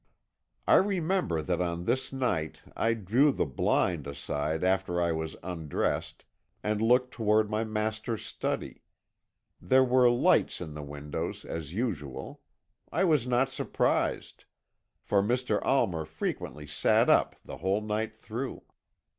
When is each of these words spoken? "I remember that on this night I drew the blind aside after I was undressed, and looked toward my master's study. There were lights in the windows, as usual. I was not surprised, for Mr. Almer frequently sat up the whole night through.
"I 0.67 0.77
remember 0.77 1.43
that 1.43 1.61
on 1.61 1.85
this 1.85 2.11
night 2.11 2.63
I 2.75 2.95
drew 2.95 3.31
the 3.31 3.45
blind 3.45 4.07
aside 4.07 4.63
after 4.63 4.99
I 4.99 5.11
was 5.11 5.35
undressed, 5.43 6.25
and 6.63 6.81
looked 6.81 7.13
toward 7.13 7.51
my 7.51 7.63
master's 7.63 8.25
study. 8.25 8.81
There 9.61 9.83
were 9.83 10.09
lights 10.09 10.59
in 10.59 10.73
the 10.73 10.81
windows, 10.81 11.45
as 11.45 11.75
usual. 11.75 12.41
I 12.91 13.03
was 13.03 13.27
not 13.27 13.51
surprised, 13.51 14.45
for 15.03 15.21
Mr. 15.21 15.61
Almer 15.63 16.05
frequently 16.05 16.65
sat 16.65 17.07
up 17.07 17.35
the 17.45 17.57
whole 17.57 17.79
night 17.81 18.15
through. 18.17 18.63